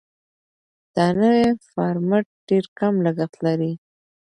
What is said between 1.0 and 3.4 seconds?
نوی فارمټ ډېر کم لګښت